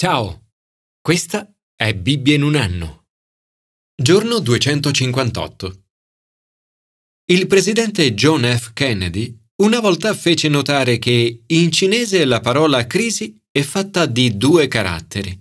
[0.00, 0.52] Ciao,
[1.00, 3.06] questa è Bibbia in un anno.
[4.00, 5.86] Giorno 258.
[7.32, 8.74] Il presidente John F.
[8.74, 14.68] Kennedy una volta fece notare che in cinese la parola crisi è fatta di due
[14.68, 15.36] caratteri.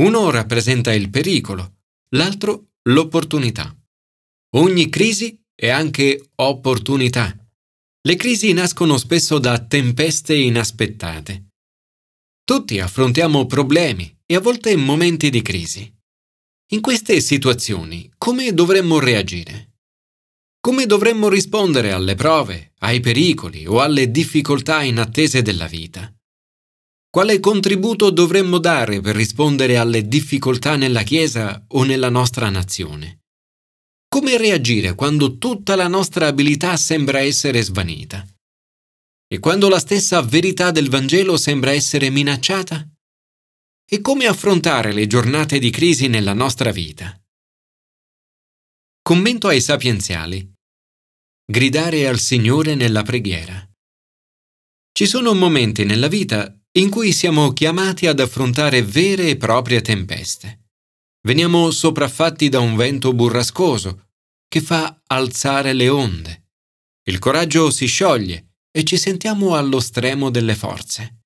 [0.00, 1.80] Uno rappresenta il pericolo,
[2.14, 3.70] l'altro l'opportunità.
[4.56, 7.36] Ogni crisi è anche opportunità.
[8.00, 11.48] Le crisi nascono spesso da tempeste inaspettate.
[12.46, 15.90] Tutti affrontiamo problemi e a volte momenti di crisi.
[16.72, 19.76] In queste situazioni, come dovremmo reagire?
[20.60, 26.14] Come dovremmo rispondere alle prove, ai pericoli o alle difficoltà inattese della vita?
[27.08, 33.20] Quale contributo dovremmo dare per rispondere alle difficoltà nella Chiesa o nella nostra nazione?
[34.06, 38.22] Come reagire quando tutta la nostra abilità sembra essere svanita?
[39.34, 42.88] E quando la stessa verità del Vangelo sembra essere minacciata?
[43.84, 47.20] E come affrontare le giornate di crisi nella nostra vita?
[49.02, 50.48] Commento ai sapienziali.
[51.44, 53.68] Gridare al Signore nella preghiera.
[54.92, 60.68] Ci sono momenti nella vita in cui siamo chiamati ad affrontare vere e proprie tempeste.
[61.22, 64.10] Veniamo sopraffatti da un vento burrascoso
[64.46, 66.50] che fa alzare le onde.
[67.08, 68.43] Il coraggio si scioglie
[68.76, 71.20] e ci sentiamo allo stremo delle forze.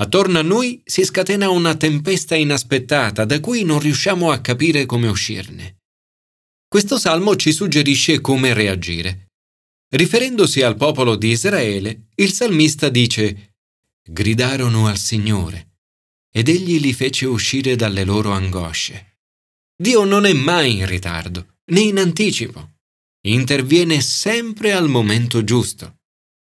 [0.00, 5.08] Attorno a noi si scatena una tempesta inaspettata da cui non riusciamo a capire come
[5.08, 5.78] uscirne.
[6.68, 9.28] Questo salmo ci suggerisce come reagire.
[9.94, 13.54] Riferendosi al popolo di Israele, il salmista dice
[14.06, 15.76] Gridarono al Signore
[16.30, 19.20] ed egli li fece uscire dalle loro angosce.
[19.74, 22.72] Dio non è mai in ritardo, né in anticipo.
[23.22, 26.00] Interviene sempre al momento giusto.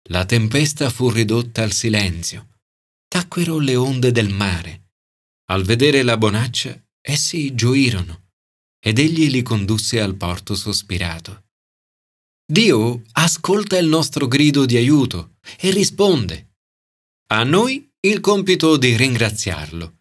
[0.08, 2.60] La tempesta fu ridotta al silenzio.
[3.08, 4.90] Tacquero le onde del mare.
[5.46, 8.32] Al vedere la bonaccia, essi gioirono,
[8.78, 11.46] ed egli li condusse al porto sospirato.
[12.46, 16.56] Dio ascolta il nostro grido di aiuto e risponde.
[17.28, 20.00] A noi il compito di ringraziarlo.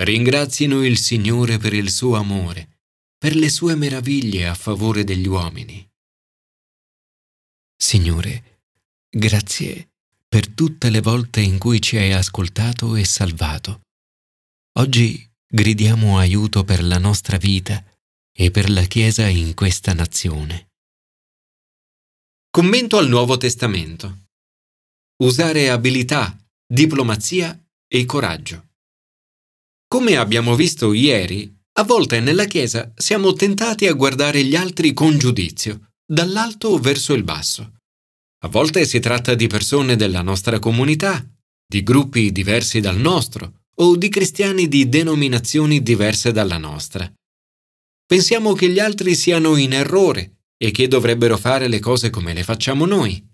[0.00, 2.80] Ringrazino il Signore per il suo amore,
[3.18, 5.86] per le sue meraviglie a favore degli uomini.
[7.76, 8.51] Signore,
[9.14, 9.90] Grazie
[10.26, 13.82] per tutte le volte in cui ci hai ascoltato e salvato.
[14.78, 17.84] Oggi gridiamo aiuto per la nostra vita
[18.34, 20.68] e per la Chiesa in questa nazione.
[22.48, 24.28] Commento al Nuovo Testamento.
[25.22, 26.34] Usare abilità,
[26.66, 28.68] diplomazia e coraggio.
[29.88, 35.18] Come abbiamo visto ieri, a volte nella Chiesa siamo tentati a guardare gli altri con
[35.18, 37.74] giudizio, dall'alto verso il basso.
[38.44, 41.24] A volte si tratta di persone della nostra comunità,
[41.64, 47.10] di gruppi diversi dal nostro o di cristiani di denominazioni diverse dalla nostra.
[48.04, 52.42] Pensiamo che gli altri siano in errore e che dovrebbero fare le cose come le
[52.42, 53.24] facciamo noi.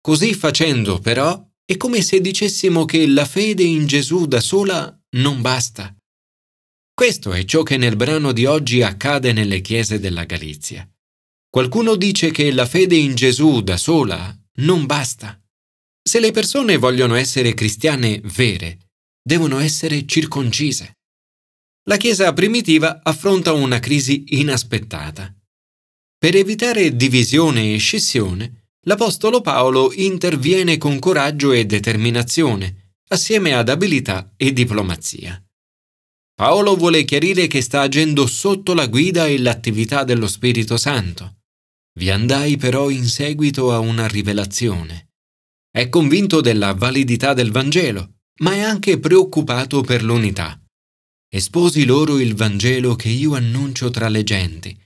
[0.00, 5.40] Così facendo, però, è come se dicessimo che la fede in Gesù da sola non
[5.40, 5.94] basta.
[6.92, 10.86] Questo è ciò che nel brano di oggi accade nelle chiese della Galizia.
[11.48, 15.40] Qualcuno dice che la fede in Gesù da sola non basta.
[16.02, 18.90] Se le persone vogliono essere cristiane vere,
[19.22, 20.98] devono essere circoncise.
[21.84, 25.34] La Chiesa primitiva affronta una crisi inaspettata.
[26.18, 34.32] Per evitare divisione e scissione, l'Apostolo Paolo interviene con coraggio e determinazione, assieme ad abilità
[34.36, 35.42] e diplomazia.
[36.34, 41.39] Paolo vuole chiarire che sta agendo sotto la guida e l'attività dello Spirito Santo.
[41.92, 45.10] Vi andai però in seguito a una rivelazione.
[45.70, 50.60] È convinto della validità del Vangelo, ma è anche preoccupato per l'unità.
[51.28, 54.76] Esposi loro il Vangelo che io annuncio tra le genti,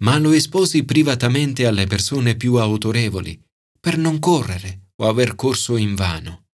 [0.00, 3.40] ma lo esposi privatamente alle persone più autorevoli,
[3.78, 6.46] per non correre o aver corso in vano.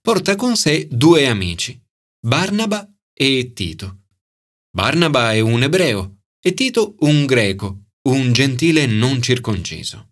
[0.00, 1.78] Porta con sé due amici,
[2.18, 4.04] Barnaba e Tito.
[4.70, 10.10] Barnaba è un ebreo e Tito un greco un gentile non circonciso.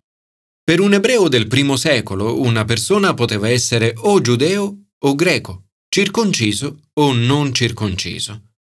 [0.64, 6.80] Per un ebreo del primo secolo una persona poteva essere o giudeo o greco, circonciso
[6.94, 8.54] o non circonciso.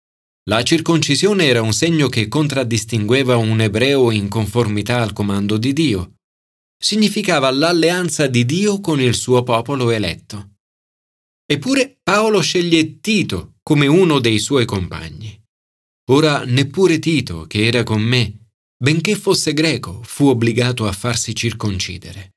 [0.49, 6.15] La circoncisione era un segno che contraddistingueva un ebreo in conformità al comando di Dio.
[6.77, 10.55] Significava l'alleanza di Dio con il suo popolo eletto.
[11.47, 15.39] Eppure Paolo sceglie Tito come uno dei suoi compagni.
[16.11, 18.40] Ora neppure Tito, che era con me,
[18.83, 22.37] benché fosse greco, fu obbligato a farsi circoncidere.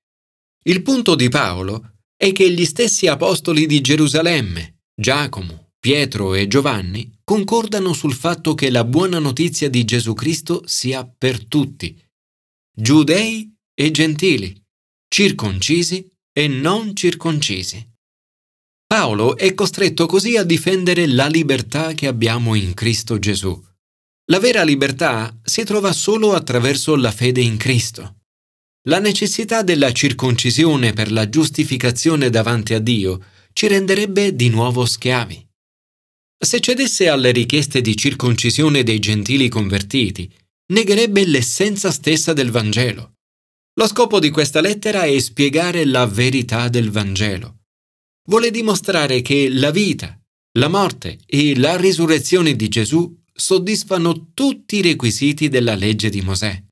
[0.65, 7.19] Il punto di Paolo è che gli stessi apostoli di Gerusalemme, Giacomo, Pietro e Giovanni
[7.23, 11.97] concordano sul fatto che la buona notizia di Gesù Cristo sia per tutti,
[12.75, 14.61] giudei e gentili,
[15.07, 17.85] circoncisi e non circoncisi.
[18.85, 23.61] Paolo è costretto così a difendere la libertà che abbiamo in Cristo Gesù.
[24.27, 28.19] La vera libertà si trova solo attraverso la fede in Cristo.
[28.87, 33.21] La necessità della circoncisione per la giustificazione davanti a Dio
[33.51, 35.45] ci renderebbe di nuovo schiavi.
[36.37, 40.31] Se cedesse alle richieste di circoncisione dei gentili convertiti,
[40.73, 43.15] negherebbe l'essenza stessa del Vangelo.
[43.73, 47.63] Lo scopo di questa lettera è spiegare la verità del Vangelo.
[48.29, 50.17] Vuole dimostrare che la vita,
[50.59, 56.63] la morte e la risurrezione di Gesù soddisfano tutti i requisiti della legge di Mosè.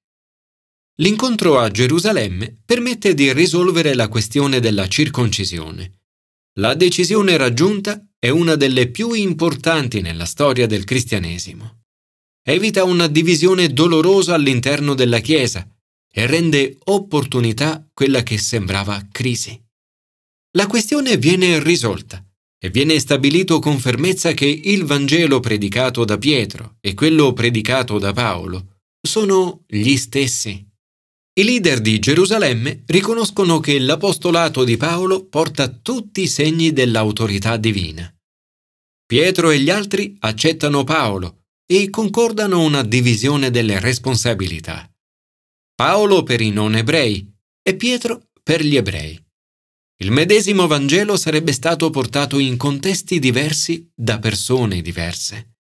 [1.02, 6.00] L'incontro a Gerusalemme permette di risolvere la questione della circoncisione.
[6.60, 11.80] La decisione raggiunta è una delle più importanti nella storia del cristianesimo.
[12.44, 15.68] Evita una divisione dolorosa all'interno della Chiesa
[16.14, 19.60] e rende opportunità quella che sembrava crisi.
[20.58, 22.24] La questione viene risolta
[22.64, 28.14] e viene stabilito con fermezza che il Vangelo predicato da Pietro e quello predicato da
[28.14, 30.64] Paolo sono gli stessi.
[31.34, 38.14] I leader di Gerusalemme riconoscono che l'apostolato di Paolo porta tutti i segni dell'autorità divina.
[39.08, 44.88] Pietro e gli altri accettano Paolo e concordano una divisione delle responsabilità.
[45.74, 47.28] Paolo per i non ebrei
[47.64, 49.20] e Pietro per gli ebrei.
[50.02, 55.58] Il medesimo Vangelo sarebbe stato portato in contesti diversi da persone diverse.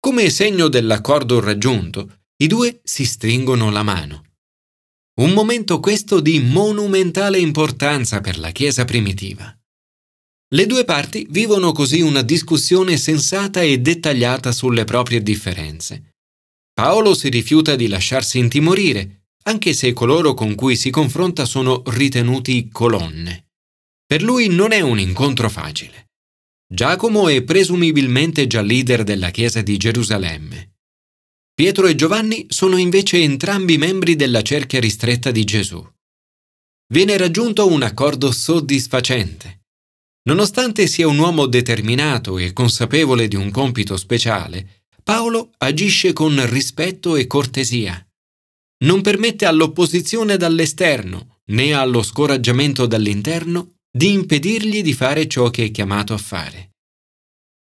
[0.00, 4.24] Come segno dell'accordo raggiunto, i due si stringono la mano.
[5.20, 9.56] Un momento questo di monumentale importanza per la Chiesa primitiva.
[10.52, 16.10] Le due parti vivono così una discussione sensata e dettagliata sulle proprie differenze.
[16.74, 22.68] Paolo si rifiuta di lasciarsi intimorire, anche se coloro con cui si confronta sono ritenuti
[22.68, 23.45] colonne.
[24.06, 26.10] Per lui non è un incontro facile.
[26.72, 30.74] Giacomo è presumibilmente già leader della Chiesa di Gerusalemme.
[31.52, 35.84] Pietro e Giovanni sono invece entrambi membri della cerchia ristretta di Gesù.
[36.92, 39.62] Viene raggiunto un accordo soddisfacente.
[40.28, 47.16] Nonostante sia un uomo determinato e consapevole di un compito speciale, Paolo agisce con rispetto
[47.16, 48.06] e cortesia.
[48.84, 55.70] Non permette all'opposizione dall'esterno né allo scoraggiamento dall'interno di impedirgli di fare ciò che è
[55.70, 56.72] chiamato a fare.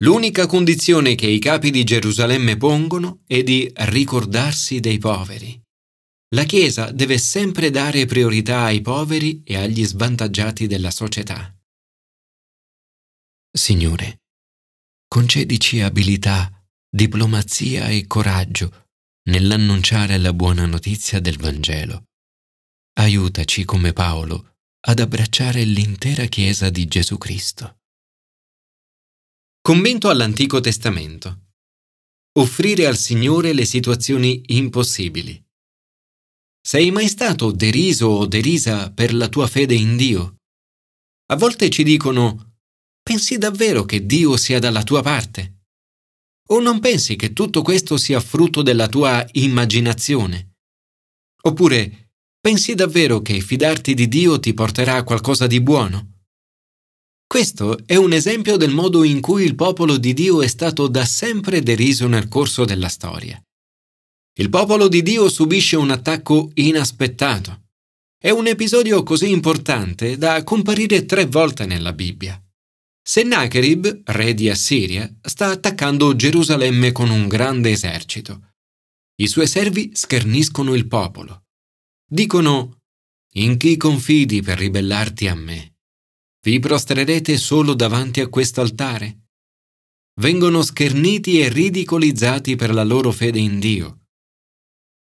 [0.03, 5.59] L'unica condizione che i capi di Gerusalemme pongono è di ricordarsi dei poveri.
[6.35, 11.51] La Chiesa deve sempre dare priorità ai poveri e agli svantaggiati della società.
[13.51, 14.19] Signore,
[15.07, 18.85] concedici abilità, diplomazia e coraggio
[19.31, 22.03] nell'annunciare la buona notizia del Vangelo.
[22.99, 27.79] Aiutaci come Paolo ad abbracciare l'intera Chiesa di Gesù Cristo.
[29.61, 31.47] Commento all'Antico Testamento.
[32.37, 35.43] Offrire al Signore le situazioni impossibili.
[36.61, 40.37] Sei mai stato deriso o derisa per la tua fede in Dio?
[41.31, 42.59] A volte ci dicono,
[43.03, 45.65] pensi davvero che Dio sia dalla tua parte?
[46.51, 50.53] O non pensi che tutto questo sia frutto della tua immaginazione?
[51.41, 52.08] Oppure,
[52.41, 56.19] pensi davvero che fidarti di Dio ti porterà a qualcosa di buono?
[57.27, 61.05] Questo è un esempio del modo in cui il popolo di Dio è stato da
[61.05, 63.39] sempre deriso nel corso della storia.
[64.39, 67.67] Il popolo di Dio subisce un attacco inaspettato.
[68.17, 72.41] È un episodio così importante da comparire tre volte nella Bibbia.
[73.01, 78.53] Sennacherib, re di Assiria, sta attaccando Gerusalemme con un grande esercito.
[79.15, 81.48] I suoi servi scherniscono il popolo.
[82.11, 82.79] Dicono,
[83.35, 85.75] In chi confidi per ribellarti a me?
[86.43, 89.27] Vi prostrerete solo davanti a quest'altare?
[90.19, 94.07] Vengono scherniti e ridicolizzati per la loro fede in Dio.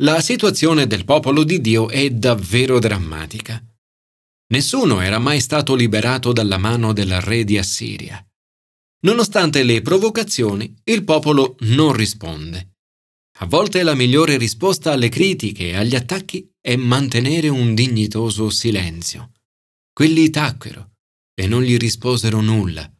[0.03, 3.65] La situazione del popolo di Dio è davvero drammatica.
[4.53, 8.23] Nessuno era mai stato liberato dalla mano del re di Assiria.
[9.07, 12.75] Nonostante le provocazioni, il popolo non risponde.
[13.39, 19.33] A volte la migliore risposta alle critiche e agli attacchi è mantenere un dignitoso silenzio.
[19.93, 20.93] Quelli tacquero
[21.35, 22.91] e non gli risposero nulla,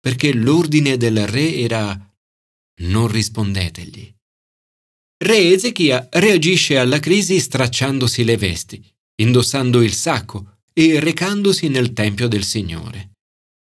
[0.00, 2.16] perché l'ordine del re era
[2.82, 4.14] non rispondetegli.
[5.20, 8.84] Re Ezechia reagisce alla crisi stracciandosi le vesti,
[9.20, 13.10] indossando il sacco e recandosi nel tempio del Signore.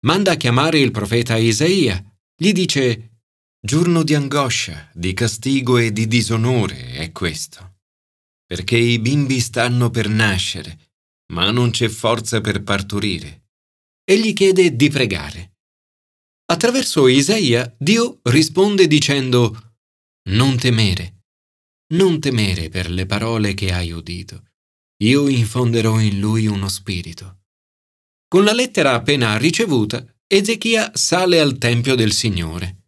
[0.05, 2.03] Manda a chiamare il profeta Isaia
[2.35, 3.19] gli dice
[3.59, 7.74] Giorno di angoscia, di castigo e di disonore è questo,
[8.45, 10.93] perché i bimbi stanno per nascere,
[11.33, 13.49] ma non c'è forza per partorire.
[14.03, 15.57] E gli chiede di pregare.
[16.45, 19.75] Attraverso Isaia Dio risponde dicendo
[20.29, 21.23] Non temere,
[21.93, 24.51] non temere per le parole che hai udito.
[25.03, 27.41] Io infonderò in lui uno spirito.
[28.27, 32.85] Con la lettera appena ricevuta, Ezechia sale al Tempio del Signore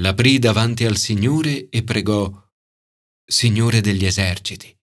[0.00, 2.43] l'aprì davanti al Signore e pregò,
[3.26, 4.76] Signore degli eserciti,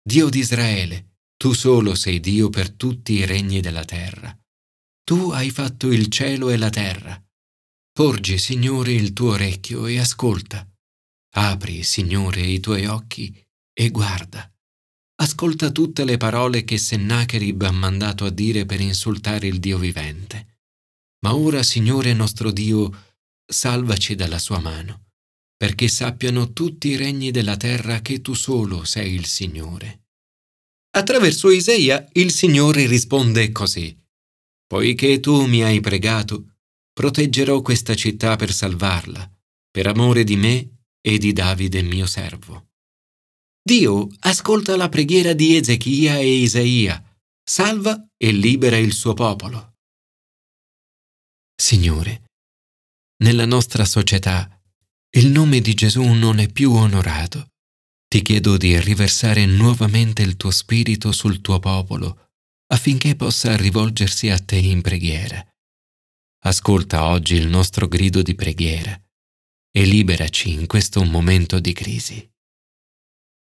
[0.00, 4.36] Dio di Israele, tu solo sei Dio per tutti i regni della terra.
[5.02, 7.20] Tu hai fatto il cielo e la terra.
[7.92, 10.64] Porgi, Signore, il tuo orecchio e ascolta.
[11.34, 13.34] Apri, Signore, i tuoi occhi
[13.72, 14.48] e guarda.
[15.20, 20.60] Ascolta tutte le parole che Sennacherib ha mandato a dire per insultare il Dio vivente.
[21.24, 23.14] Ma ora, Signore nostro Dio,
[23.44, 25.07] salvaci dalla sua mano,
[25.58, 30.04] perché sappiano tutti i regni della terra che tu solo sei il Signore.
[30.96, 33.94] Attraverso Isaia il Signore risponde così,
[34.66, 36.58] Poiché tu mi hai pregato,
[36.92, 39.28] proteggerò questa città per salvarla,
[39.70, 42.68] per amore di me e di Davide mio servo.
[43.62, 47.02] Dio ascolta la preghiera di Ezechia e Isaia,
[47.42, 49.74] salva e libera il suo popolo.
[51.60, 52.24] Signore,
[53.24, 54.57] nella nostra società
[55.18, 57.48] il nome di Gesù non è più onorato.
[58.06, 62.28] Ti chiedo di riversare nuovamente il tuo spirito sul tuo popolo
[62.68, 65.44] affinché possa rivolgersi a te in preghiera.
[66.44, 68.96] Ascolta oggi il nostro grido di preghiera
[69.72, 72.30] e liberaci in questo momento di crisi.